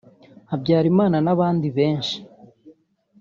[0.51, 2.17] Habyarimana n’abandi benshi)